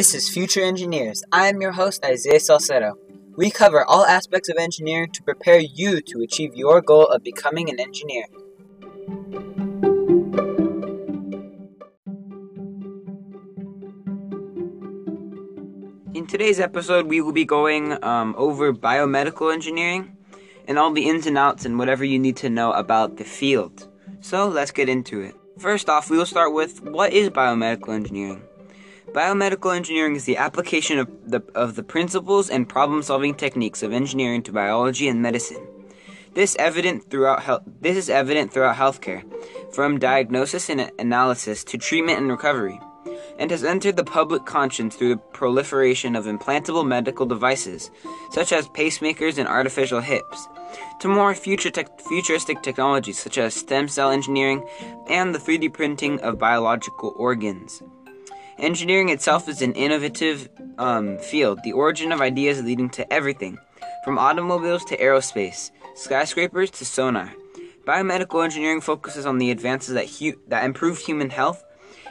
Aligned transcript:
This 0.00 0.14
is 0.14 0.30
Future 0.30 0.62
Engineers. 0.62 1.22
I 1.30 1.48
am 1.48 1.60
your 1.60 1.72
host, 1.72 2.02
Isaiah 2.06 2.40
Salcedo. 2.40 2.94
We 3.36 3.50
cover 3.50 3.84
all 3.84 4.06
aspects 4.06 4.48
of 4.48 4.56
engineering 4.58 5.10
to 5.12 5.22
prepare 5.22 5.60
you 5.60 6.00
to 6.00 6.22
achieve 6.22 6.54
your 6.54 6.80
goal 6.80 7.04
of 7.08 7.22
becoming 7.22 7.68
an 7.68 7.78
engineer. 7.78 8.24
In 16.14 16.26
today's 16.26 16.60
episode, 16.60 17.06
we 17.06 17.20
will 17.20 17.32
be 17.32 17.44
going 17.44 18.02
um, 18.02 18.34
over 18.38 18.72
biomedical 18.72 19.52
engineering 19.52 20.16
and 20.66 20.78
all 20.78 20.94
the 20.94 21.10
ins 21.10 21.26
and 21.26 21.36
outs 21.36 21.66
and 21.66 21.78
whatever 21.78 22.06
you 22.06 22.18
need 22.18 22.38
to 22.38 22.48
know 22.48 22.72
about 22.72 23.18
the 23.18 23.24
field. 23.24 23.86
So 24.22 24.48
let's 24.48 24.70
get 24.70 24.88
into 24.88 25.20
it. 25.20 25.34
First 25.58 25.90
off, 25.90 26.08
we 26.08 26.16
will 26.16 26.24
start 26.24 26.54
with 26.54 26.80
what 26.84 27.12
is 27.12 27.28
biomedical 27.28 27.92
engineering? 27.92 28.40
Biomedical 29.12 29.74
engineering 29.74 30.14
is 30.14 30.24
the 30.24 30.36
application 30.36 31.00
of 31.00 31.08
the, 31.28 31.42
of 31.56 31.74
the 31.74 31.82
principles 31.82 32.48
and 32.48 32.68
problem 32.68 33.02
solving 33.02 33.34
techniques 33.34 33.82
of 33.82 33.92
engineering 33.92 34.40
to 34.44 34.52
biology 34.52 35.08
and 35.08 35.20
medicine. 35.20 35.66
This, 36.34 36.54
evident 36.60 37.10
throughout 37.10 37.82
this 37.82 37.96
is 37.96 38.08
evident 38.08 38.52
throughout 38.52 38.76
healthcare, 38.76 39.24
from 39.74 39.98
diagnosis 39.98 40.70
and 40.70 40.92
analysis 41.00 41.64
to 41.64 41.76
treatment 41.76 42.18
and 42.18 42.30
recovery, 42.30 42.78
and 43.36 43.50
has 43.50 43.64
entered 43.64 43.96
the 43.96 44.04
public 44.04 44.46
conscience 44.46 44.94
through 44.94 45.16
the 45.16 45.20
proliferation 45.32 46.14
of 46.14 46.26
implantable 46.26 46.86
medical 46.86 47.26
devices, 47.26 47.90
such 48.30 48.52
as 48.52 48.68
pacemakers 48.68 49.38
and 49.38 49.48
artificial 49.48 50.00
hips, 50.00 50.46
to 51.00 51.08
more 51.08 51.34
future 51.34 51.70
te- 51.70 51.82
futuristic 52.06 52.62
technologies 52.62 53.18
such 53.18 53.38
as 53.38 53.54
stem 53.54 53.88
cell 53.88 54.12
engineering 54.12 54.64
and 55.08 55.34
the 55.34 55.38
3D 55.40 55.72
printing 55.72 56.20
of 56.20 56.38
biological 56.38 57.12
organs. 57.16 57.82
Engineering 58.60 59.08
itself 59.08 59.48
is 59.48 59.62
an 59.62 59.72
innovative 59.72 60.50
um, 60.76 61.16
field, 61.16 61.58
the 61.64 61.72
origin 61.72 62.12
of 62.12 62.20
ideas 62.20 62.62
leading 62.62 62.90
to 62.90 63.10
everything, 63.10 63.58
from 64.04 64.18
automobiles 64.18 64.84
to 64.84 64.98
aerospace, 64.98 65.70
skyscrapers 65.94 66.70
to 66.70 66.84
sonar. 66.84 67.32
Biomedical 67.86 68.44
engineering 68.44 68.82
focuses 68.82 69.24
on 69.24 69.38
the 69.38 69.50
advances 69.50 69.94
that, 69.94 70.10
hu- 70.10 70.38
that 70.48 70.64
improve 70.64 70.98
human 70.98 71.30
health 71.30 71.64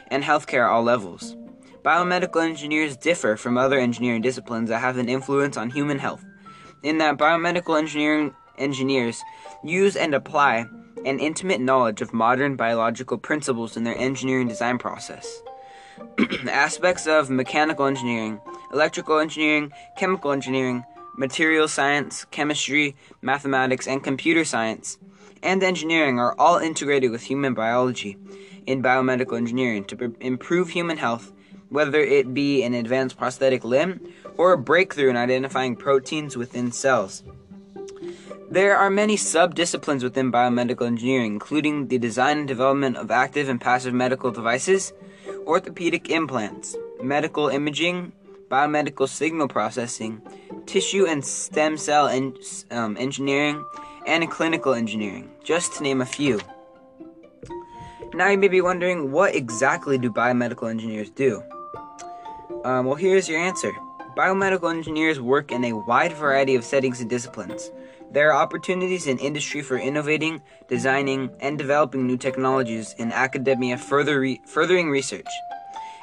and 0.08 0.24
healthcare 0.24 0.64
at 0.64 0.70
all 0.70 0.82
levels. 0.82 1.36
Biomedical 1.84 2.44
engineers 2.44 2.96
differ 2.96 3.36
from 3.36 3.56
other 3.56 3.78
engineering 3.78 4.20
disciplines 4.20 4.70
that 4.70 4.80
have 4.80 4.98
an 4.98 5.08
influence 5.08 5.56
on 5.56 5.70
human 5.70 6.00
health, 6.00 6.24
in 6.82 6.98
that 6.98 7.16
biomedical 7.16 7.78
engineering 7.78 8.34
engineers 8.58 9.22
use 9.62 9.94
and 9.94 10.14
apply 10.14 10.66
an 11.06 11.20
intimate 11.20 11.60
knowledge 11.60 12.02
of 12.02 12.12
modern 12.12 12.56
biological 12.56 13.18
principles 13.18 13.76
in 13.76 13.84
their 13.84 13.96
engineering 13.96 14.48
design 14.48 14.78
process. 14.78 15.42
aspects 16.48 17.06
of 17.06 17.30
mechanical 17.30 17.86
engineering, 17.86 18.40
electrical 18.72 19.18
engineering, 19.18 19.72
chemical 19.96 20.32
engineering, 20.32 20.84
material 21.16 21.68
science, 21.68 22.24
chemistry, 22.30 22.96
mathematics, 23.22 23.86
and 23.86 24.02
computer 24.02 24.44
science, 24.44 24.98
and 25.42 25.62
engineering 25.62 26.18
are 26.18 26.34
all 26.38 26.58
integrated 26.58 27.10
with 27.10 27.22
human 27.22 27.54
biology 27.54 28.16
in 28.66 28.82
biomedical 28.82 29.36
engineering 29.36 29.84
to 29.84 30.14
improve 30.20 30.70
human 30.70 30.96
health, 30.96 31.32
whether 31.68 32.00
it 32.00 32.34
be 32.34 32.62
an 32.62 32.74
advanced 32.74 33.16
prosthetic 33.16 33.64
limb 33.64 34.00
or 34.36 34.52
a 34.52 34.58
breakthrough 34.58 35.10
in 35.10 35.16
identifying 35.16 35.76
proteins 35.76 36.36
within 36.36 36.72
cells. 36.72 37.22
There 38.50 38.76
are 38.76 38.90
many 38.90 39.16
sub-disciplines 39.16 40.02
within 40.02 40.32
biomedical 40.32 40.86
engineering, 40.86 41.34
including 41.34 41.86
the 41.86 41.98
design 41.98 42.38
and 42.38 42.48
development 42.48 42.96
of 42.96 43.10
active 43.10 43.48
and 43.48 43.60
passive 43.60 43.94
medical 43.94 44.32
devices, 44.32 44.92
orthopedic 45.46 46.10
implants, 46.10 46.76
medical 47.02 47.48
imaging, 47.48 48.12
biomedical 48.50 49.08
signal 49.08 49.48
processing, 49.48 50.20
tissue 50.66 51.06
and 51.06 51.24
stem 51.24 51.76
cell 51.76 52.08
en- 52.08 52.34
um, 52.70 52.96
engineering, 52.96 53.64
and 54.06 54.28
clinical 54.30 54.74
engineering, 54.74 55.30
just 55.44 55.74
to 55.74 55.82
name 55.82 56.00
a 56.00 56.06
few. 56.06 56.40
Now 58.14 58.28
you 58.28 58.38
may 58.38 58.48
be 58.48 58.60
wondering, 58.60 59.12
what 59.12 59.34
exactly 59.36 59.98
do 59.98 60.10
biomedical 60.10 60.68
engineers 60.68 61.10
do? 61.10 61.42
Um, 62.64 62.86
well, 62.86 62.96
here's 62.96 63.28
your 63.28 63.38
answer. 63.38 63.72
Biomedical 64.16 64.70
engineers 64.70 65.20
work 65.20 65.52
in 65.52 65.64
a 65.64 65.72
wide 65.72 66.12
variety 66.12 66.56
of 66.56 66.64
settings 66.64 67.00
and 67.00 67.08
disciplines. 67.08 67.70
There 68.12 68.32
are 68.32 68.42
opportunities 68.42 69.06
in 69.06 69.18
industry 69.18 69.62
for 69.62 69.76
innovating, 69.78 70.42
designing, 70.68 71.30
and 71.38 71.56
developing 71.56 72.08
new 72.08 72.16
technologies 72.16 72.92
in 72.98 73.12
academia, 73.12 73.78
further 73.78 74.18
re- 74.18 74.40
furthering 74.46 74.90
research, 74.90 75.28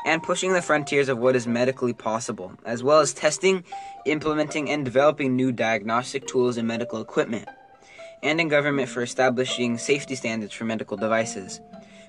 and 0.06 0.24
pushing 0.24 0.54
the 0.54 0.62
frontiers 0.62 1.10
of 1.10 1.18
what 1.18 1.36
is 1.36 1.48
medically 1.48 1.92
possible, 1.92 2.54
as 2.66 2.82
well 2.82 3.02
as 3.02 3.14
testing, 3.14 3.66
implementing, 4.06 4.70
and 4.70 4.86
developing 4.86 5.36
new 5.36 5.52
diagnostic 5.52 6.26
tools 6.28 6.56
and 6.56 6.66
medical 6.66 7.02
equipment, 7.02 7.50
and 8.24 8.40
in 8.40 8.48
government 8.48 8.88
for 8.88 9.02
establishing 9.02 9.78
safety 9.78 10.16
standards 10.16 10.54
for 10.54 10.64
medical 10.64 10.96
devices. 10.96 11.60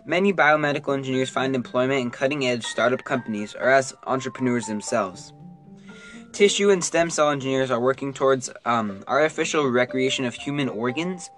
Many 0.06 0.32
biomedical 0.32 0.94
engineers 0.94 1.28
find 1.28 1.56
employment 1.56 2.00
in 2.00 2.10
cutting 2.10 2.46
edge 2.46 2.64
startup 2.64 3.02
companies 3.02 3.56
or 3.56 3.68
as 3.68 3.94
entrepreneurs 4.06 4.66
themselves. 4.66 5.32
Tissue 6.32 6.70
and 6.70 6.84
stem 6.84 7.10
cell 7.10 7.30
engineers 7.30 7.70
are 7.70 7.80
working 7.80 8.12
towards 8.12 8.50
um, 8.64 9.02
artificial 9.08 9.68
recreation 9.68 10.24
of 10.24 10.34
human 10.34 10.68
organs, 10.68 11.30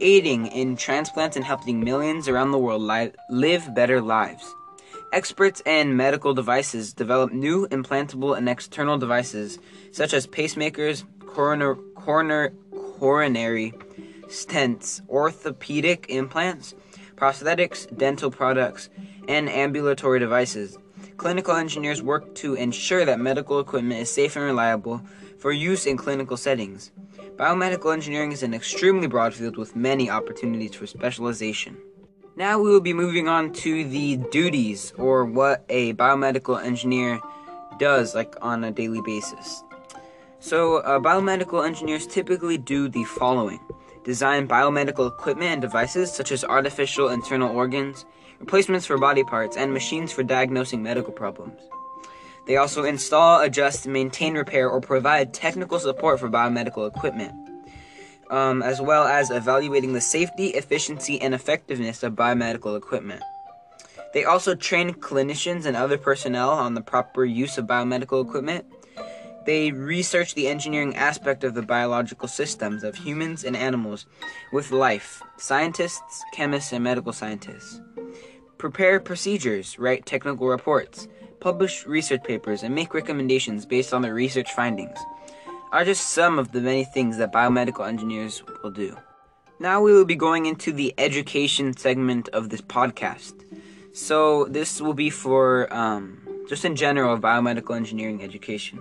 aiding 0.00 0.46
in 0.46 0.76
transplants 0.76 1.36
and 1.36 1.44
helping 1.44 1.80
millions 1.80 2.28
around 2.28 2.50
the 2.50 2.58
world 2.58 2.82
li- 2.82 3.12
live 3.30 3.74
better 3.74 4.00
lives. 4.00 4.54
Experts 5.12 5.62
in 5.66 5.96
medical 5.96 6.34
devices 6.34 6.92
develop 6.92 7.32
new 7.32 7.68
implantable 7.68 8.36
and 8.36 8.48
external 8.48 8.98
devices 8.98 9.58
such 9.92 10.14
as 10.14 10.26
pacemakers, 10.26 11.04
coroner, 11.26 11.74
coroner, 11.94 12.50
coronary 12.98 13.74
stents, 14.26 15.06
orthopedic 15.08 16.06
implants, 16.08 16.74
prosthetics, 17.16 17.86
dental 17.96 18.30
products, 18.30 18.88
and 19.28 19.48
ambulatory 19.50 20.18
devices 20.18 20.78
Clinical 21.22 21.54
engineers 21.54 22.02
work 22.02 22.34
to 22.34 22.54
ensure 22.54 23.04
that 23.04 23.20
medical 23.20 23.60
equipment 23.60 24.00
is 24.00 24.10
safe 24.10 24.34
and 24.34 24.44
reliable 24.44 25.00
for 25.38 25.52
use 25.52 25.86
in 25.86 25.96
clinical 25.96 26.36
settings. 26.36 26.90
Biomedical 27.36 27.92
engineering 27.92 28.32
is 28.32 28.42
an 28.42 28.52
extremely 28.52 29.06
broad 29.06 29.32
field 29.32 29.56
with 29.56 29.76
many 29.76 30.10
opportunities 30.10 30.74
for 30.74 30.84
specialization. 30.88 31.76
Now 32.34 32.58
we 32.58 32.70
will 32.70 32.80
be 32.80 32.92
moving 32.92 33.28
on 33.28 33.52
to 33.52 33.84
the 33.84 34.16
duties 34.32 34.92
or 34.98 35.24
what 35.24 35.64
a 35.68 35.92
biomedical 35.92 36.60
engineer 36.60 37.20
does 37.78 38.16
like 38.16 38.34
on 38.42 38.64
a 38.64 38.72
daily 38.72 39.00
basis. 39.02 39.62
So, 40.40 40.78
uh, 40.78 40.98
biomedical 40.98 41.64
engineers 41.64 42.04
typically 42.04 42.58
do 42.58 42.88
the 42.88 43.04
following 43.04 43.60
design 44.02 44.48
biomedical 44.48 45.06
equipment 45.06 45.52
and 45.52 45.62
devices 45.62 46.12
such 46.12 46.32
as 46.32 46.42
artificial 46.42 47.10
internal 47.10 47.56
organs, 47.56 48.06
replacements 48.42 48.86
for 48.86 48.98
body 48.98 49.22
parts, 49.22 49.56
and 49.56 49.72
machines 49.72 50.10
for 50.10 50.24
diagnosing 50.24 50.82
medical 50.82 51.12
problems. 51.12 51.60
They 52.48 52.56
also 52.56 52.82
install, 52.82 53.40
adjust, 53.40 53.86
maintain, 53.86 54.34
repair, 54.34 54.68
or 54.68 54.80
provide 54.80 55.32
technical 55.32 55.78
support 55.78 56.18
for 56.18 56.28
biomedical 56.28 56.88
equipment, 56.88 57.32
um, 58.30 58.60
as 58.60 58.80
well 58.80 59.04
as 59.04 59.30
evaluating 59.30 59.92
the 59.92 60.00
safety, 60.00 60.48
efficiency, 60.48 61.22
and 61.22 61.34
effectiveness 61.34 62.02
of 62.02 62.14
biomedical 62.14 62.76
equipment. 62.76 63.22
They 64.12 64.24
also 64.24 64.56
train 64.56 64.92
clinicians 64.94 65.64
and 65.64 65.76
other 65.76 65.96
personnel 65.96 66.50
on 66.50 66.74
the 66.74 66.82
proper 66.82 67.24
use 67.24 67.58
of 67.58 67.66
biomedical 67.66 68.26
equipment. 68.26 68.66
They 69.46 69.70
research 69.70 70.34
the 70.34 70.48
engineering 70.48 70.96
aspect 70.96 71.44
of 71.44 71.54
the 71.54 71.62
biological 71.62 72.26
systems 72.26 72.82
of 72.82 72.96
humans 72.96 73.44
and 73.44 73.56
animals 73.56 74.06
with 74.52 74.72
life, 74.72 75.22
scientists, 75.36 76.22
chemists, 76.34 76.72
and 76.72 76.82
medical 76.82 77.12
scientists 77.12 77.80
prepare 78.62 79.00
procedures, 79.00 79.76
write 79.76 80.06
technical 80.06 80.46
reports, 80.46 81.08
publish 81.40 81.84
research 81.84 82.22
papers, 82.22 82.62
and 82.62 82.72
make 82.72 82.94
recommendations 82.94 83.66
based 83.66 83.92
on 83.92 84.02
their 84.02 84.14
research 84.14 84.52
findings 84.52 84.96
are 85.72 85.84
just 85.84 86.10
some 86.10 86.38
of 86.38 86.52
the 86.52 86.60
many 86.60 86.84
things 86.84 87.16
that 87.16 87.32
biomedical 87.32 87.84
engineers 87.84 88.44
will 88.62 88.70
do. 88.70 88.96
Now 89.58 89.82
we 89.82 89.92
will 89.92 90.04
be 90.04 90.14
going 90.14 90.46
into 90.46 90.72
the 90.72 90.94
education 90.96 91.76
segment 91.76 92.28
of 92.28 92.50
this 92.50 92.60
podcast. 92.60 93.34
So 93.94 94.44
this 94.44 94.80
will 94.80 94.94
be 94.94 95.10
for 95.10 95.66
um, 95.74 96.22
just 96.48 96.64
in 96.64 96.76
general 96.76 97.18
biomedical 97.18 97.74
engineering 97.74 98.22
education. 98.22 98.80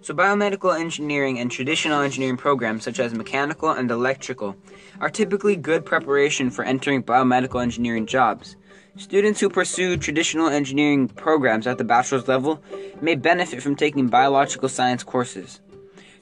So 0.00 0.14
biomedical 0.14 0.76
engineering 0.76 1.38
and 1.38 1.48
traditional 1.48 2.00
engineering 2.00 2.38
programs 2.38 2.82
such 2.82 2.98
as 2.98 3.14
mechanical 3.14 3.70
and 3.70 3.88
electrical 3.88 4.56
are 4.98 5.10
typically 5.10 5.54
good 5.54 5.84
preparation 5.84 6.50
for 6.50 6.64
entering 6.64 7.04
biomedical 7.04 7.62
engineering 7.62 8.06
jobs. 8.06 8.56
Students 8.98 9.40
who 9.40 9.50
pursue 9.50 9.98
traditional 9.98 10.48
engineering 10.48 11.08
programs 11.08 11.66
at 11.66 11.76
the 11.76 11.84
bachelor's 11.84 12.28
level 12.28 12.62
may 13.02 13.14
benefit 13.14 13.62
from 13.62 13.76
taking 13.76 14.08
biological 14.08 14.70
science 14.70 15.04
courses. 15.04 15.60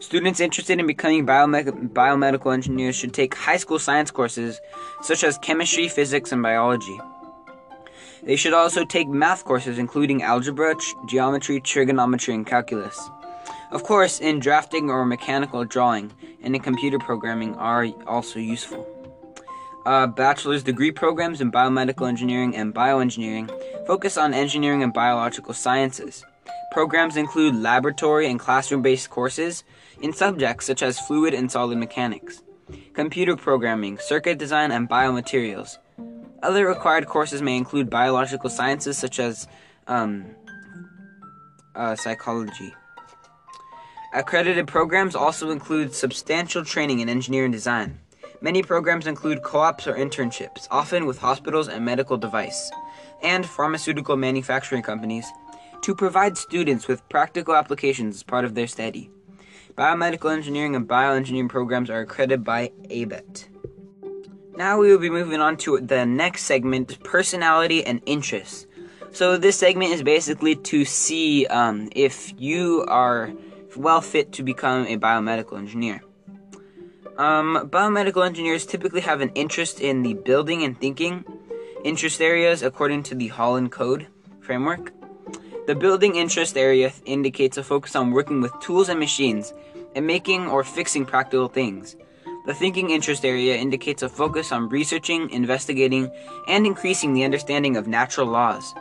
Students 0.01 0.41
interested 0.41 0.81
in 0.81 0.87
becoming 0.87 1.25
biome- 1.25 1.93
biomedical 1.93 2.53
engineers 2.53 2.97
should 2.97 3.15
take 3.15 3.37
high 3.37 3.59
school 3.59 3.79
science 3.79 4.11
courses 4.11 4.61
such 5.03 5.23
as 5.23 5.39
chemistry, 5.39 5.87
physics, 5.87 6.33
and 6.33 6.43
biology. 6.43 6.99
They 8.25 8.35
should 8.35 8.55
also 8.55 8.85
take 8.85 9.09
math 9.09 9.45
courses 9.45 9.79
including 9.79 10.25
algebra, 10.25 10.75
tr- 10.75 10.97
geometry, 11.07 11.61
trigonometry, 11.61 12.35
and 12.35 12.45
calculus. 12.45 13.09
Of 13.71 13.85
course, 13.85 14.21
in 14.21 14.41
drafting 14.41 14.91
or 14.91 15.05
mechanical 15.05 15.65
drawing 15.65 16.13
and 16.43 16.57
in 16.57 16.61
computer 16.61 16.99
programming 16.99 17.55
are 17.55 17.87
also 18.07 18.41
useful. 18.41 18.94
Uh, 19.87 20.07
bachelor's 20.07 20.63
degree 20.63 20.91
programs 20.91 21.43
in 21.43 21.53
biomedical 21.53 22.09
engineering 22.09 22.57
and 22.57 22.75
bioengineering 22.75 23.51
focus 23.87 24.17
on 24.17 24.33
engineering 24.33 24.83
and 24.83 24.95
biological 24.95 25.53
sciences. 25.53 26.25
Programs 26.73 27.17
include 27.17 27.55
laboratory 27.55 28.27
and 28.27 28.41
classroom 28.41 28.81
based 28.81 29.11
courses 29.11 29.63
in 30.01 30.13
subjects 30.13 30.67
such 30.67 30.83
as 30.83 30.99
fluid 30.99 31.35
and 31.35 31.53
solid 31.53 31.77
mechanics, 31.77 32.43
computer 32.95 33.37
programming, 33.37 33.99
circuit 33.99 34.39
design, 34.39 34.71
and 34.73 34.89
biomaterials. 34.89 35.77
Other 36.43 36.67
required 36.67 37.07
courses 37.07 37.43
may 37.43 37.57
include 37.57 37.91
biological 37.91 38.49
sciences 38.49 38.97
such 38.97 39.19
as 39.19 39.47
um, 39.87 40.25
uh, 41.75 41.95
psychology. 41.95 42.75
Accredited 44.15 44.67
programs 44.67 45.15
also 45.15 45.51
include 45.51 45.95
substantial 45.95 46.65
training 46.65 47.01
in 47.01 47.09
engineering 47.09 47.51
design. 47.51 47.99
Many 48.45 48.63
programs 48.63 49.07
include 49.07 49.43
co 49.43 49.61
ops 49.61 49.87
or 49.87 49.95
internships, 49.95 50.69
often 50.71 51.07
with 51.07 51.17
hospitals 51.17 51.67
and 51.67 51.83
medical 51.83 52.19
device 52.19 52.71
and 53.23 53.47
pharmaceutical 53.47 54.19
manufacturing 54.19 54.83
companies, 54.83 55.25
to 55.81 55.95
provide 55.95 56.37
students 56.37 56.87
with 56.87 57.09
practical 57.09 57.55
applications 57.55 58.17
as 58.17 58.23
part 58.23 58.45
of 58.45 58.55
their 58.55 58.67
study. 58.67 59.11
Biomedical 59.79 60.31
engineering 60.31 60.77
and 60.77 60.87
bioengineering 60.87 61.49
programs 61.49 61.89
are 61.89 62.01
accredited 62.01 62.45
by 62.45 62.71
ABET. 62.91 63.47
Now 64.59 64.79
we 64.79 64.91
will 64.91 64.99
be 64.99 65.09
moving 65.09 65.41
on 65.41 65.57
to 65.65 65.81
the 65.81 66.05
next 66.05 66.43
segment 66.43 67.03
personality 67.03 67.83
and 67.83 68.03
interests. 68.05 68.67
So, 69.13 69.39
this 69.39 69.57
segment 69.57 69.95
is 69.95 70.03
basically 70.03 70.57
to 70.57 70.85
see 70.85 71.47
um, 71.47 71.89
if 71.97 72.35
you 72.37 72.85
are 72.89 73.33
well 73.75 74.03
fit 74.03 74.33
to 74.33 74.43
become 74.43 74.87
a 74.87 74.99
biomedical 74.99 75.57
engineer. 75.57 76.03
Um, 77.17 77.69
biomedical 77.71 78.27
engineers 78.27 78.67
typically 78.67 79.01
have 79.03 79.21
an 79.21 79.31
interest 79.37 79.81
in 79.81 80.03
the 80.03 80.15
building 80.15 80.65
and 80.65 80.79
thinking 80.81 81.25
interest 81.85 82.21
areas 82.21 82.63
according 82.63 83.05
to 83.05 83.15
the 83.15 83.29
Holland 83.29 83.71
Code 83.71 84.09
framework. 84.41 84.93
The 85.69 85.77
building 85.77 86.17
interest 86.17 86.57
area 86.57 86.93
indicates 87.05 87.57
a 87.57 87.63
focus 87.63 87.95
on 87.95 88.11
working 88.11 88.41
with 88.41 88.59
tools 88.59 88.89
and 88.89 88.99
machines 88.99 89.55
and 89.95 90.05
making 90.05 90.49
or 90.49 90.65
fixing 90.65 91.07
practical 91.07 91.47
things. 91.47 91.95
The 92.47 92.55
thinking 92.55 92.91
interest 92.91 93.25
area 93.25 93.57
indicates 93.57 94.03
a 94.03 94.09
focus 94.09 94.51
on 94.51 94.69
researching, 94.69 95.31
investigating, 95.31 96.11
and 96.49 96.67
increasing 96.67 97.15
the 97.15 97.25
understanding 97.25 97.77
of 97.77 97.87
natural 97.87 98.27
laws. 98.27 98.75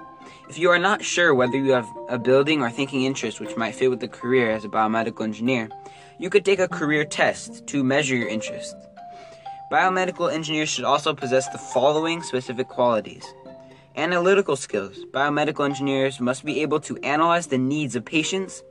If 0.49 0.57
you 0.57 0.69
are 0.71 0.79
not 0.79 1.03
sure 1.03 1.33
whether 1.33 1.57
you 1.57 1.71
have 1.71 1.87
a 2.09 2.19
building 2.19 2.61
or 2.61 2.69
thinking 2.69 3.03
interest 3.03 3.39
which 3.39 3.55
might 3.55 3.75
fit 3.75 3.89
with 3.89 4.01
the 4.01 4.09
career 4.09 4.51
as 4.51 4.65
a 4.65 4.69
biomedical 4.69 5.23
engineer, 5.23 5.69
you 6.19 6.29
could 6.29 6.43
take 6.43 6.59
a 6.59 6.67
career 6.67 7.05
test 7.05 7.65
to 7.67 7.83
measure 7.83 8.15
your 8.15 8.27
interest. 8.27 8.75
Biomedical 9.71 10.31
engineers 10.31 10.69
should 10.69 10.83
also 10.83 11.13
possess 11.13 11.47
the 11.49 11.57
following 11.57 12.21
specific 12.21 12.67
qualities 12.67 13.25
analytical 13.95 14.55
skills. 14.55 14.97
Biomedical 15.11 15.65
engineers 15.65 16.19
must 16.19 16.43
be 16.43 16.61
able 16.61 16.79
to 16.81 16.97
analyze 17.03 17.47
the 17.47 17.57
needs 17.57 17.95
of 17.95 18.03
patients 18.03 18.63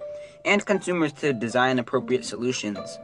and 0.44 0.66
consumers 0.66 1.12
to 1.12 1.32
design 1.32 1.78
appropriate 1.78 2.24
solutions. 2.24 2.98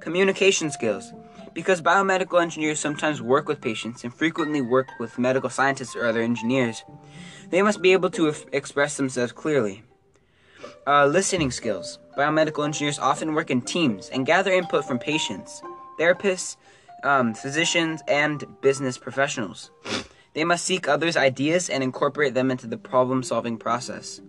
Communication 0.00 0.70
skills. 0.70 1.12
Because 1.52 1.82
biomedical 1.82 2.40
engineers 2.40 2.78
sometimes 2.78 3.20
work 3.20 3.48
with 3.48 3.60
patients 3.60 4.04
and 4.04 4.14
frequently 4.14 4.60
work 4.60 4.88
with 5.00 5.18
medical 5.18 5.50
scientists 5.50 5.96
or 5.96 6.06
other 6.06 6.20
engineers, 6.20 6.84
they 7.50 7.60
must 7.60 7.82
be 7.82 7.92
able 7.92 8.10
to 8.10 8.28
f- 8.28 8.44
express 8.52 8.96
themselves 8.96 9.32
clearly. 9.32 9.82
Uh, 10.86 11.06
listening 11.06 11.50
skills. 11.50 11.98
Biomedical 12.16 12.64
engineers 12.64 12.98
often 12.98 13.34
work 13.34 13.50
in 13.50 13.62
teams 13.62 14.08
and 14.10 14.26
gather 14.26 14.52
input 14.52 14.84
from 14.84 14.98
patients, 14.98 15.60
therapists, 15.98 16.56
um, 17.02 17.34
physicians, 17.34 18.00
and 18.06 18.44
business 18.60 18.96
professionals. 18.96 19.70
They 20.34 20.44
must 20.44 20.64
seek 20.64 20.86
others' 20.86 21.16
ideas 21.16 21.68
and 21.68 21.82
incorporate 21.82 22.34
them 22.34 22.52
into 22.52 22.68
the 22.68 22.78
problem 22.78 23.24
solving 23.24 23.58
process. 23.58 24.20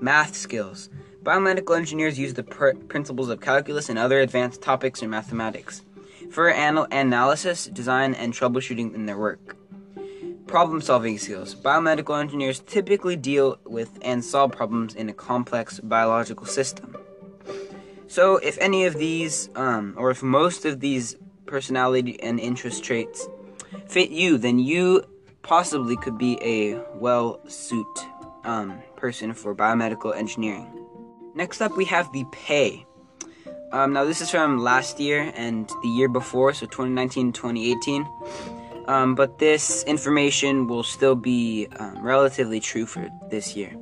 Math 0.00 0.36
skills. 0.36 0.88
Biomedical 1.24 1.76
engineers 1.76 2.18
use 2.18 2.34
the 2.34 2.42
pr- 2.44 2.76
principles 2.88 3.28
of 3.28 3.40
calculus 3.40 3.88
and 3.88 3.98
other 3.98 4.20
advanced 4.20 4.62
topics 4.62 5.02
in 5.02 5.10
mathematics 5.10 5.82
for 6.34 6.50
anal- 6.50 6.88
analysis, 6.90 7.66
design, 7.66 8.12
and 8.12 8.32
troubleshooting 8.32 8.92
in 8.92 9.06
their 9.06 9.16
work. 9.16 9.56
Problem 10.48 10.80
solving 10.80 11.16
skills. 11.16 11.54
Biomedical 11.54 12.20
engineers 12.20 12.58
typically 12.58 13.14
deal 13.14 13.56
with 13.64 13.96
and 14.02 14.24
solve 14.24 14.50
problems 14.50 14.96
in 14.96 15.08
a 15.08 15.12
complex 15.12 15.78
biological 15.78 16.46
system. 16.46 16.96
So, 18.08 18.36
if 18.38 18.58
any 18.58 18.84
of 18.84 18.94
these, 18.94 19.48
um, 19.54 19.94
or 19.96 20.10
if 20.10 20.24
most 20.24 20.64
of 20.64 20.80
these 20.80 21.16
personality 21.46 22.20
and 22.20 22.40
interest 22.40 22.82
traits 22.82 23.28
fit 23.86 24.10
you, 24.10 24.36
then 24.36 24.58
you 24.58 25.04
possibly 25.42 25.96
could 25.96 26.18
be 26.18 26.36
a 26.42 26.80
well 26.96 27.38
suit 27.46 27.98
um, 28.42 28.82
person 28.96 29.34
for 29.34 29.54
biomedical 29.54 30.14
engineering. 30.16 30.66
Next 31.36 31.60
up, 31.60 31.76
we 31.76 31.84
have 31.86 32.12
the 32.12 32.24
pay. 32.32 32.86
Um, 33.74 33.92
now, 33.92 34.04
this 34.04 34.20
is 34.20 34.30
from 34.30 34.62
last 34.62 35.00
year 35.00 35.32
and 35.34 35.68
the 35.82 35.88
year 35.88 36.08
before, 36.08 36.54
so 36.54 36.66
2019 36.66 37.32
2018. 37.32 38.06
Um, 38.86 39.16
but 39.16 39.40
this 39.40 39.82
information 39.82 40.68
will 40.68 40.84
still 40.84 41.16
be 41.16 41.66
um, 41.80 42.00
relatively 42.00 42.60
true 42.60 42.86
for 42.86 43.10
this 43.30 43.56
year. 43.56 43.74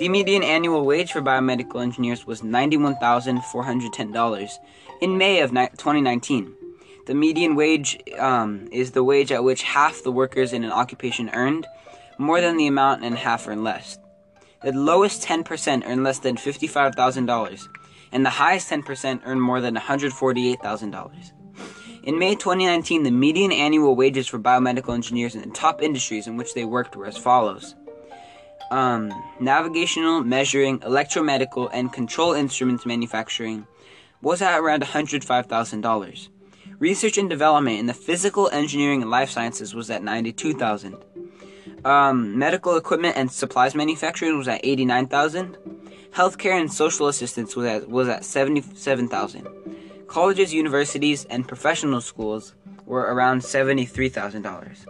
The 0.00 0.08
median 0.08 0.42
annual 0.42 0.84
wage 0.84 1.12
for 1.12 1.22
biomedical 1.22 1.80
engineers 1.80 2.26
was 2.26 2.42
$91,410 2.42 4.50
in 5.00 5.16
May 5.16 5.42
of 5.42 5.52
2019. 5.52 6.52
The 7.06 7.14
median 7.14 7.54
wage 7.54 7.96
um, 8.18 8.68
is 8.72 8.90
the 8.90 9.04
wage 9.04 9.30
at 9.30 9.44
which 9.44 9.62
half 9.62 10.02
the 10.02 10.10
workers 10.10 10.52
in 10.52 10.64
an 10.64 10.72
occupation 10.72 11.30
earned 11.30 11.68
more 12.18 12.40
than 12.40 12.56
the 12.56 12.66
amount 12.66 13.04
and 13.04 13.16
half 13.16 13.46
earn 13.46 13.62
less. 13.62 13.96
The 14.64 14.72
lowest 14.72 15.22
10% 15.22 15.84
earn 15.86 16.02
less 16.02 16.18
than 16.18 16.36
$55,000, 16.36 17.68
and 18.12 18.24
the 18.24 18.30
highest 18.30 18.70
10% 18.70 19.20
earned 19.24 19.42
more 19.42 19.60
than 19.60 19.76
$148,000. 19.76 21.32
In 22.04 22.18
May 22.18 22.34
2019, 22.34 23.02
the 23.02 23.10
median 23.10 23.52
annual 23.52 23.96
wages 23.96 24.26
for 24.26 24.38
biomedical 24.38 24.94
engineers 24.94 25.34
in 25.34 25.42
the 25.42 25.54
top 25.54 25.82
industries 25.82 26.26
in 26.26 26.36
which 26.36 26.54
they 26.54 26.64
worked 26.64 26.96
were 26.96 27.06
as 27.06 27.16
follows 27.16 27.74
um, 28.70 29.12
navigational, 29.40 30.22
measuring, 30.22 30.80
electromedical, 30.80 31.70
and 31.72 31.92
control 31.92 32.32
instruments 32.32 32.86
manufacturing 32.86 33.66
was 34.20 34.42
at 34.42 34.58
around 34.58 34.82
$105,000. 34.82 36.28
Research 36.78 37.18
and 37.18 37.30
development 37.30 37.78
in 37.78 37.86
the 37.86 37.94
physical, 37.94 38.48
engineering, 38.50 39.02
and 39.02 39.10
life 39.10 39.30
sciences 39.30 39.74
was 39.74 39.90
at 39.90 40.02
92,000. 40.02 40.96
Um, 41.84 42.38
medical 42.38 42.76
equipment 42.76 43.16
and 43.16 43.30
supplies 43.30 43.74
manufacturing 43.74 44.36
was 44.36 44.48
at 44.48 44.60
89,000. 44.64 45.56
Healthcare 46.14 46.60
and 46.60 46.72
social 46.72 47.08
assistance 47.08 47.56
was 47.56 47.66
at, 47.66 47.88
was 47.90 48.08
at 48.08 48.24
77,000. 48.24 49.48
Colleges, 50.06 50.54
universities, 50.54 51.24
and 51.24 51.48
professional 51.48 52.00
schools 52.00 52.54
were 52.86 53.00
around 53.00 53.40
$73,000. 53.40 54.86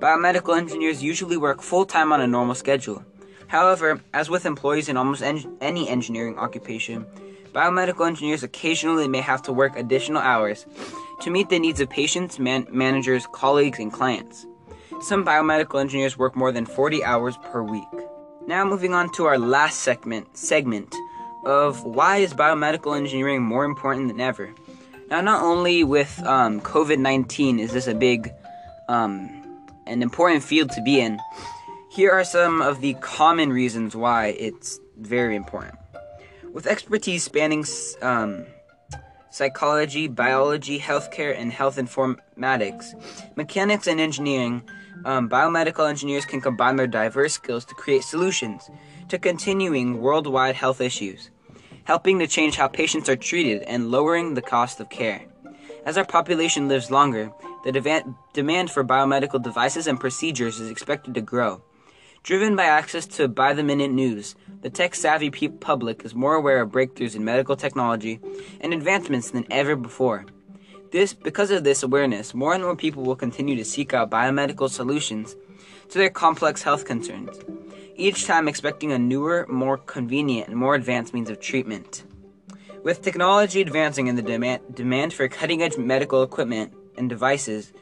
Biomedical 0.00 0.58
engineers 0.58 1.00
usually 1.00 1.36
work 1.36 1.62
full 1.62 1.84
time 1.86 2.12
on 2.12 2.20
a 2.20 2.26
normal 2.26 2.56
schedule. 2.56 3.04
However, 3.46 4.00
as 4.12 4.28
with 4.28 4.44
employees 4.44 4.88
in 4.88 4.96
almost 4.96 5.22
en- 5.22 5.56
any 5.60 5.88
engineering 5.88 6.36
occupation, 6.36 7.06
biomedical 7.52 8.04
engineers 8.04 8.42
occasionally 8.42 9.06
may 9.06 9.20
have 9.20 9.42
to 9.42 9.52
work 9.52 9.76
additional 9.76 10.22
hours 10.22 10.66
to 11.20 11.30
meet 11.30 11.50
the 11.50 11.60
needs 11.60 11.78
of 11.80 11.88
patients, 11.88 12.40
man- 12.40 12.66
managers, 12.68 13.28
colleagues, 13.30 13.78
and 13.78 13.92
clients. 13.92 14.44
Some 15.02 15.24
biomedical 15.24 15.80
engineers 15.80 16.18
work 16.18 16.34
more 16.34 16.50
than 16.50 16.66
40 16.66 17.04
hours 17.04 17.36
per 17.44 17.62
week. 17.62 18.01
Now 18.46 18.64
moving 18.64 18.92
on 18.92 19.10
to 19.12 19.26
our 19.26 19.38
last 19.38 19.80
segment 19.80 20.36
segment 20.36 20.94
of 21.44 21.84
why 21.84 22.18
is 22.18 22.34
biomedical 22.34 22.96
engineering 22.96 23.42
more 23.42 23.64
important 23.64 24.08
than 24.08 24.20
ever. 24.20 24.52
Now, 25.08 25.20
not 25.20 25.42
only 25.42 25.84
with 25.84 26.22
um, 26.24 26.60
COVID 26.60 26.98
19 26.98 27.60
is 27.60 27.72
this 27.72 27.86
a 27.86 27.94
big, 27.94 28.32
um, 28.88 29.30
an 29.86 30.02
important 30.02 30.42
field 30.42 30.70
to 30.70 30.82
be 30.82 31.00
in, 31.00 31.20
here 31.90 32.10
are 32.10 32.24
some 32.24 32.62
of 32.62 32.80
the 32.80 32.94
common 32.94 33.52
reasons 33.52 33.94
why 33.94 34.28
it's 34.28 34.80
very 34.96 35.36
important. 35.36 35.78
With 36.52 36.66
expertise 36.66 37.22
spanning 37.22 37.64
um, 38.00 38.46
psychology, 39.30 40.08
biology, 40.08 40.78
healthcare, 40.78 41.38
and 41.38 41.52
health 41.52 41.76
informatics, 41.76 42.86
mechanics, 43.36 43.86
and 43.86 44.00
engineering, 44.00 44.62
um, 45.04 45.28
biomedical 45.28 45.88
engineers 45.88 46.24
can 46.24 46.40
combine 46.40 46.76
their 46.76 46.86
diverse 46.86 47.34
skills 47.34 47.64
to 47.66 47.74
create 47.74 48.04
solutions 48.04 48.70
to 49.08 49.18
continuing 49.18 50.00
worldwide 50.00 50.54
health 50.54 50.80
issues, 50.80 51.30
helping 51.84 52.18
to 52.18 52.26
change 52.26 52.56
how 52.56 52.68
patients 52.68 53.08
are 53.08 53.16
treated 53.16 53.62
and 53.62 53.90
lowering 53.90 54.34
the 54.34 54.42
cost 54.42 54.80
of 54.80 54.90
care. 54.90 55.22
As 55.84 55.98
our 55.98 56.04
population 56.04 56.68
lives 56.68 56.90
longer, 56.90 57.32
the 57.64 57.72
demand 58.32 58.70
for 58.70 58.84
biomedical 58.84 59.42
devices 59.42 59.86
and 59.86 59.98
procedures 59.98 60.60
is 60.60 60.70
expected 60.70 61.14
to 61.14 61.20
grow, 61.20 61.62
Driven 62.22 62.54
by 62.54 62.66
access 62.66 63.04
to 63.16 63.26
by 63.26 63.52
the 63.52 63.64
minute 63.64 63.90
news, 63.90 64.36
the 64.60 64.70
tech 64.70 64.94
savvy 64.94 65.28
public 65.48 66.04
is 66.04 66.14
more 66.14 66.36
aware 66.36 66.60
of 66.60 66.70
breakthroughs 66.70 67.16
in 67.16 67.24
medical 67.24 67.56
technology 67.56 68.20
and 68.60 68.72
advancements 68.72 69.32
than 69.32 69.44
ever 69.50 69.74
before. 69.74 70.26
This, 70.92 71.14
because 71.14 71.50
of 71.50 71.64
this 71.64 71.82
awareness, 71.82 72.34
more 72.34 72.52
and 72.52 72.62
more 72.62 72.76
people 72.76 73.02
will 73.02 73.16
continue 73.16 73.56
to 73.56 73.64
seek 73.64 73.94
out 73.94 74.10
biomedical 74.10 74.68
solutions 74.68 75.34
to 75.88 75.96
their 75.96 76.10
complex 76.10 76.62
health 76.62 76.84
concerns, 76.84 77.40
each 77.96 78.26
time 78.26 78.46
expecting 78.46 78.92
a 78.92 78.98
newer, 78.98 79.46
more 79.48 79.78
convenient, 79.78 80.48
and 80.48 80.56
more 80.58 80.74
advanced 80.74 81.14
means 81.14 81.30
of 81.30 81.40
treatment. 81.40 82.04
With 82.84 83.00
technology 83.00 83.62
advancing 83.62 84.10
and 84.10 84.18
the 84.18 84.22
demand, 84.22 84.74
demand 84.74 85.14
for 85.14 85.26
cutting 85.28 85.62
edge 85.62 85.78
medical 85.78 86.22
equipment 86.22 86.74
and 86.98 87.08
devices, 87.08 87.72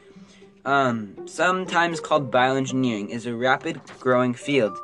um, 0.63 1.27
sometimes 1.27 1.99
called 1.99 2.31
bioengineering, 2.31 3.09
is 3.09 3.25
a 3.25 3.35
rapid 3.35 3.81
growing 3.99 4.33
field. 4.33 4.77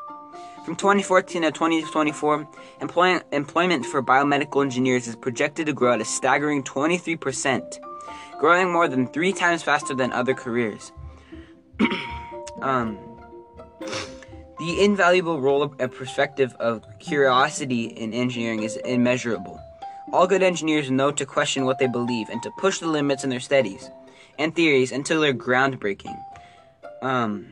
From 0.65 0.75
2014 0.75 1.43
to 1.43 1.51
2024, 1.51 2.46
employ- 2.81 3.22
employment 3.31 3.86
for 3.86 4.03
biomedical 4.03 4.62
engineers 4.62 5.07
is 5.07 5.15
projected 5.15 5.67
to 5.67 5.74
grow 5.74 5.93
at 5.93 6.01
a 6.01 6.05
staggering 6.05 6.62
23%, 6.63 7.79
growing 8.40 8.72
more 8.72 8.88
than 8.88 9.08
three 9.08 9.34
times 9.34 9.64
faster 9.64 9.94
than 9.94 10.12
other 10.12 10.34
careers. 10.34 10.92
um, 12.62 12.98
the 14.60 14.84
invaluable 14.84 15.40
role 15.40 15.76
and 15.80 15.92
perspective 15.92 16.56
of 16.60 16.84
curiosity 17.00 17.86
in 17.86 18.14
engineering 18.14 18.64
is 18.64 18.78
immeasurable. 18.78 19.62
All 20.12 20.26
good 20.26 20.42
engineers 20.42 20.90
know 20.90 21.12
to 21.12 21.26
question 21.26 21.66
what 21.66 21.80
they 21.80 21.88
believe 21.88 22.30
and 22.30 22.42
to 22.44 22.52
push 22.58 22.80
the 22.80 22.88
limits 22.88 23.24
in 23.24 23.30
their 23.30 23.40
studies 23.40 23.90
and 24.40 24.56
theories 24.56 24.92
until 24.92 25.22
they're 25.22 25.34
groundbreaking. 25.34 26.18
Um, 27.02 27.48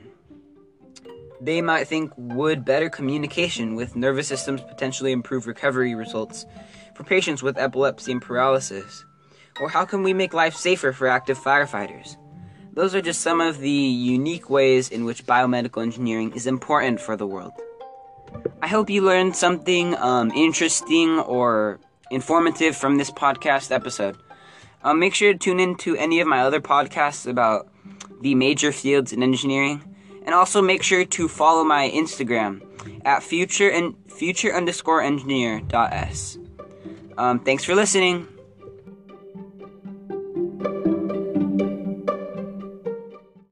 they 1.42 1.62
might 1.62 1.88
think 1.88 2.12
would 2.18 2.66
better 2.66 2.90
communication 2.90 3.76
with 3.76 3.96
nervous 3.96 4.28
systems 4.28 4.62
potentially 4.62 5.12
improve 5.12 5.48
recovery 5.48 5.94
results 5.94 6.46
for 6.96 7.04
patients 7.04 7.44
with 7.44 7.58
epilepsy 7.58 8.14
and 8.14 8.22
paralysis? 8.22 9.06
Or 9.60 9.70
how 9.70 9.86
can 9.86 10.04
we 10.04 10.14
make 10.14 10.34
life 10.34 10.56
safer 10.56 10.92
for 10.92 11.08
active 11.08 11.40
firefighters? 11.40 12.18
Those 12.74 12.94
are 12.94 13.02
just 13.02 13.22
some 13.22 13.40
of 13.40 13.60
the 13.60 13.70
unique 13.70 14.50
ways 14.50 14.90
in 14.90 15.06
which 15.06 15.26
biomedical 15.26 15.82
engineering 15.82 16.34
is 16.34 16.46
important 16.46 17.00
for 17.00 17.16
the 17.16 17.26
world. 17.26 17.54
I 18.62 18.68
hope 18.68 18.90
you 18.90 19.02
learned 19.02 19.36
something 19.36 19.96
um, 19.96 20.32
interesting 20.32 21.20
or 21.20 21.80
informative 22.12 22.76
from 22.76 22.98
this 22.98 23.10
podcast 23.10 23.72
episode. 23.72 24.18
Um, 24.84 25.00
make 25.00 25.16
sure 25.16 25.32
to 25.32 25.40
tune 25.40 25.60
in 25.60 25.76
to 25.78 25.96
any 25.96 26.20
of 26.20 26.28
my 26.28 26.42
other 26.42 26.60
podcasts 26.60 27.26
about 27.26 27.70
the 28.22 28.36
major 28.36 28.72
fields 28.72 29.14
in 29.14 29.24
engineering, 29.24 29.84
and 30.26 30.36
also 30.36 30.62
make 30.62 30.84
sure 30.84 31.06
to 31.06 31.28
follow 31.28 31.64
my 31.64 31.90
Instagram 31.90 32.62
at 33.06 33.24
future 33.24 33.70
and 33.70 33.96
future 34.12 34.54
underscore 34.54 35.02
engineer 35.02 35.62
s. 35.74 36.38
Um, 37.18 37.40
thanks 37.40 37.64
for 37.64 37.74
listening. 37.74 38.28